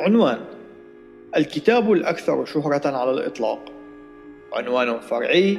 عنوان 0.00 0.38
الكتاب 1.36 1.92
الأكثر 1.92 2.44
شهرة 2.44 2.96
على 2.96 3.10
الإطلاق. 3.10 3.72
عنوان 4.52 5.00
فرعي 5.00 5.58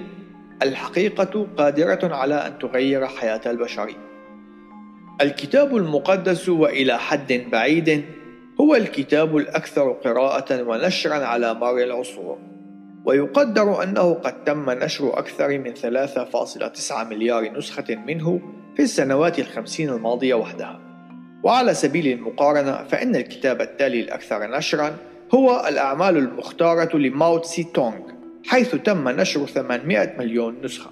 الحقيقة 0.61 1.47
قادرة 1.57 2.15
على 2.15 2.35
أن 2.35 2.59
تغير 2.59 3.07
حياة 3.07 3.41
البشر. 3.45 3.95
الكتاب 5.21 5.77
المقدس 5.77 6.49
وإلى 6.49 6.99
حد 6.99 7.33
بعيد 7.51 8.05
هو 8.61 8.75
الكتاب 8.75 9.37
الأكثر 9.37 9.91
قراءة 9.91 10.63
ونشرا 10.63 11.25
على 11.25 11.53
مر 11.53 11.77
العصور 11.77 12.37
ويقدر 13.05 13.83
أنه 13.83 14.13
قد 14.13 14.43
تم 14.43 14.69
نشر 14.69 15.19
أكثر 15.19 15.57
من 15.57 15.73
3.9 15.73 17.03
مليار 17.03 17.57
نسخة 17.57 17.95
منه 17.95 18.41
في 18.75 18.81
السنوات 18.81 19.39
الخمسين 19.39 19.89
الماضية 19.89 20.33
وحدها. 20.33 20.90
وعلى 21.43 21.73
سبيل 21.73 22.07
المقارنة 22.07 22.83
فإن 22.83 23.15
الكتاب 23.15 23.61
التالي 23.61 23.99
الأكثر 23.99 24.57
نشرا 24.57 24.97
هو 25.33 25.65
الأعمال 25.67 26.17
المختارة 26.17 26.97
لماو 26.97 27.37
تسي 27.37 27.63
تونغ 27.63 27.99
حيث 28.47 28.75
تم 28.75 29.09
نشر 29.09 29.45
800 29.45 30.13
مليون 30.19 30.55
نسخة. 30.63 30.89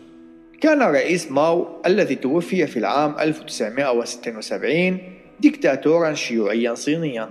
كان 0.61 0.81
رئيس 0.81 1.31
ماو 1.31 1.67
الذي 1.85 2.15
توفي 2.15 2.67
في 2.67 2.79
العام 2.79 3.15
1976 3.19 4.97
ديكتاتورا 5.39 6.13
شيوعيا 6.13 6.73
صينيا. 6.73 7.29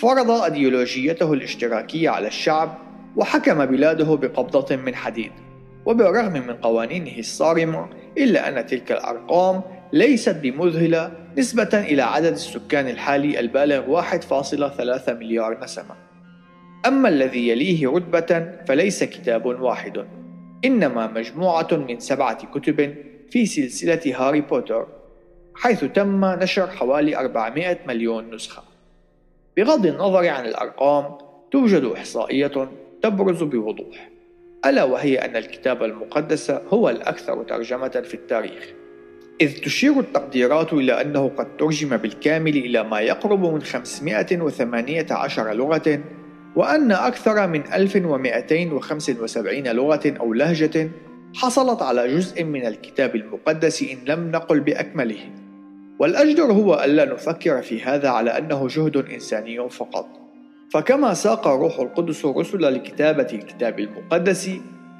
فرض 0.00 0.30
أيديولوجيته 0.30 1.32
الاشتراكية 1.32 2.10
على 2.10 2.26
الشعب 2.26 2.78
وحكم 3.16 3.66
بلاده 3.66 4.14
بقبضة 4.16 4.76
من 4.76 4.94
حديد. 4.94 5.32
وبالرغم 5.86 6.32
من 6.32 6.54
قوانينه 6.54 7.18
الصارمة 7.18 7.88
إلا 8.18 8.48
أن 8.48 8.66
تلك 8.66 8.92
الأرقام 8.92 9.62
ليست 9.92 10.36
بمذهلة 10.36 11.12
نسبة 11.38 11.68
إلى 11.74 12.02
عدد 12.02 12.32
السكان 12.32 12.88
الحالي 12.88 13.40
البالغ 13.40 14.02
1.3 14.02 15.12
مليار 15.12 15.64
نسمة. 15.64 15.94
أما 16.86 17.08
الذي 17.08 17.48
يليه 17.48 17.88
رتبة 17.88 18.52
فليس 18.68 19.04
كتاب 19.04 19.46
واحد. 19.46 20.06
إنما 20.64 21.06
مجموعة 21.06 21.68
من 21.72 22.00
سبعة 22.00 22.46
كتب 22.46 22.94
في 23.30 23.46
سلسلة 23.46 24.00
هاري 24.16 24.40
بوتر 24.40 24.86
حيث 25.54 25.84
تم 25.84 26.24
نشر 26.24 26.66
حوالي 26.66 27.16
400 27.16 27.78
مليون 27.86 28.34
نسخة. 28.34 28.62
بغض 29.56 29.86
النظر 29.86 30.28
عن 30.28 30.46
الأرقام 30.46 31.18
توجد 31.50 31.84
إحصائية 31.84 32.68
تبرز 33.02 33.42
بوضوح 33.42 34.10
ألا 34.66 34.84
وهي 34.84 35.16
أن 35.16 35.36
الكتاب 35.36 35.82
المقدس 35.82 36.50
هو 36.50 36.90
الأكثر 36.90 37.42
ترجمة 37.42 37.88
في 37.88 38.14
التاريخ. 38.14 38.74
إذ 39.40 39.60
تشير 39.60 40.00
التقديرات 40.00 40.72
إلى 40.72 41.00
أنه 41.00 41.28
قد 41.28 41.56
ترجم 41.56 41.96
بالكامل 41.96 42.56
إلى 42.56 42.82
ما 42.82 43.00
يقرب 43.00 43.54
من 43.54 43.62
518 43.62 45.52
لغة 45.52 46.00
وأن 46.56 46.92
أكثر 46.92 47.46
من 47.46 47.62
1275 47.72 49.68
لغة 49.68 50.14
أو 50.20 50.32
لهجة 50.32 50.90
حصلت 51.34 51.82
على 51.82 52.16
جزء 52.16 52.44
من 52.44 52.66
الكتاب 52.66 53.16
المقدس 53.16 53.82
إن 53.82 53.98
لم 54.06 54.30
نقل 54.30 54.60
بأكمله. 54.60 55.20
والأجدر 55.98 56.52
هو 56.52 56.84
ألا 56.84 57.04
نفكر 57.04 57.62
في 57.62 57.82
هذا 57.82 58.08
على 58.08 58.38
أنه 58.38 58.66
جهد 58.68 58.96
إنساني 58.96 59.68
فقط. 59.68 60.06
فكما 60.70 61.14
ساق 61.14 61.48
روح 61.48 61.80
القدس 61.80 62.24
الرسل 62.24 62.74
لكتابة 62.74 63.28
الكتاب 63.32 63.80
المقدس 63.80 64.50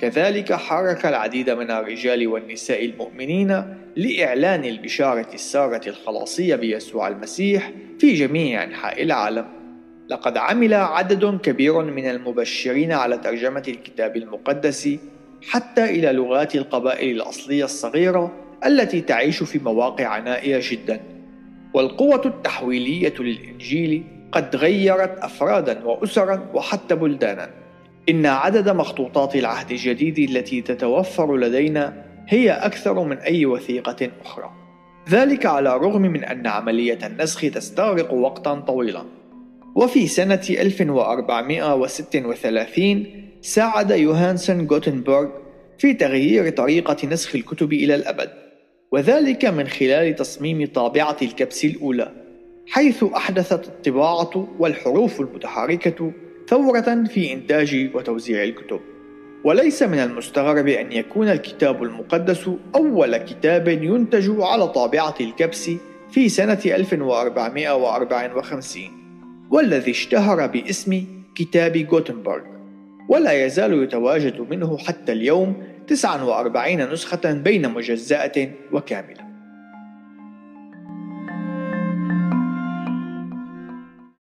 كذلك 0.01 0.53
حرك 0.53 1.07
العديد 1.07 1.51
من 1.51 1.71
الرجال 1.71 2.29
والنساء 2.29 2.85
المؤمنين 2.85 3.75
لإعلان 3.97 4.65
البشارة 4.65 5.35
السارة 5.35 5.81
الخلاصية 5.87 6.57
بيسوع 6.57 7.09
المسيح 7.09 7.73
في 7.99 8.15
جميع 8.15 8.65
أنحاء 8.65 9.03
العالم. 9.03 9.47
لقد 10.09 10.37
عمل 10.37 10.75
عدد 10.75 11.41
كبير 11.41 11.83
من 11.83 12.11
المبشرين 12.11 12.93
على 12.93 13.19
ترجمة 13.19 13.63
الكتاب 13.69 14.17
المقدس 14.17 14.89
حتى 15.49 15.85
إلى 15.85 16.13
لغات 16.13 16.55
القبائل 16.55 17.17
الأصلية 17.17 17.65
الصغيرة 17.65 18.33
التي 18.67 19.01
تعيش 19.01 19.43
في 19.43 19.59
مواقع 19.59 20.19
نائية 20.19 20.61
جدا. 20.63 21.01
والقوة 21.75 22.27
التحويلية 22.27 23.15
للإنجيل 23.19 24.05
قد 24.33 24.57
غيرت 24.57 25.19
أفرادا 25.19 25.85
وأسرا 25.85 26.51
وحتى 26.55 26.95
بلدانا. 26.95 27.51
إن 28.09 28.27
عدد 28.27 28.69
مخطوطات 28.69 29.37
العهد 29.37 29.71
الجديد 29.71 30.19
التي 30.19 30.61
تتوفر 30.61 31.37
لدينا 31.37 32.05
هي 32.29 32.51
أكثر 32.51 33.05
من 33.05 33.17
أي 33.17 33.47
وثيقة 33.47 34.11
أخرى. 34.25 34.51
ذلك 35.09 35.47
على 35.47 35.77
الرغم 35.77 36.03
من 36.03 36.25
أن 36.25 36.47
عملية 36.47 36.99
النسخ 37.07 37.41
تستغرق 37.41 38.13
وقتا 38.13 38.55
طويلا. 38.55 39.05
وفي 39.77 40.07
سنة 40.07 40.41
1436 40.51 43.07
ساعد 43.43 43.91
يوهانسن 43.91 44.67
غوتنبرغ 44.67 45.27
في 45.79 45.95
تغيير 45.95 46.51
طريقة 46.51 47.09
نسخ 47.09 47.35
الكتب 47.35 47.73
إلى 47.73 47.95
الأبد، 47.95 48.31
وذلك 48.93 49.45
من 49.45 49.67
خلال 49.67 50.15
تصميم 50.15 50.67
طابعة 50.67 51.17
الكبس 51.23 51.65
الأولى، 51.65 52.13
حيث 52.69 53.05
أحدثت 53.05 53.69
الطباعة 53.69 54.49
والحروف 54.59 55.21
المتحركة 55.21 56.13
ثورة 56.49 57.05
في 57.05 57.33
إنتاج 57.33 57.91
وتوزيع 57.95 58.43
الكتب. 58.43 58.81
وليس 59.45 59.83
من 59.83 59.99
المستغرب 59.99 60.69
أن 60.69 60.93
يكون 60.93 61.29
الكتاب 61.29 61.83
المقدس 61.83 62.51
أول 62.75 63.17
كتاب 63.17 63.69
ينتج 63.69 64.31
على 64.41 64.69
طابعة 64.69 65.15
الكبس 65.21 65.71
في 66.11 66.29
سنة 66.29 66.61
1454 66.67 68.83
والذي 69.51 69.91
اشتهر 69.91 70.47
باسم 70.47 71.05
كتاب 71.35 71.87
غوتنبرغ 71.91 72.43
ولا 73.09 73.47
يزال 73.47 73.83
يتواجد 73.83 74.41
منه 74.51 74.79
حتى 74.79 75.13
اليوم 75.13 75.63
49 75.87 76.93
نسخة 76.93 77.33
بين 77.33 77.69
مجزأة 77.69 78.49
وكاملة 78.73 79.28